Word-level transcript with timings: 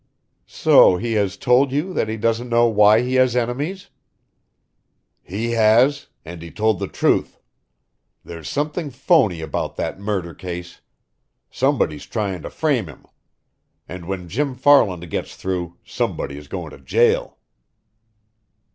"So 0.47 0.97
he 0.97 1.13
has 1.13 1.37
told 1.37 1.71
you 1.71 1.93
that 1.93 2.09
he 2.09 2.17
doesn't 2.17 2.49
know 2.49 2.65
why 2.67 3.03
he 3.03 3.13
has 3.21 3.35
enemies?" 3.35 3.89
"He 5.21 5.51
has 5.51 6.07
and 6.25 6.41
he 6.41 6.49
told 6.49 6.79
the 6.79 6.87
truth. 6.87 7.39
There's 8.25 8.49
something 8.49 8.89
phony 8.89 9.41
about 9.41 9.75
that 9.75 9.99
murder 9.99 10.33
case; 10.33 10.81
somebody's 11.51 12.07
tryin' 12.07 12.41
to 12.41 12.49
frame 12.49 12.87
him. 12.87 13.05
And 13.87 14.07
when 14.07 14.27
Jim 14.27 14.55
Farland 14.55 15.07
gets 15.11 15.35
through, 15.35 15.77
somebody 15.85 16.35
is 16.35 16.47
goin' 16.47 16.71
to 16.71 16.79
jail!" 16.79 17.37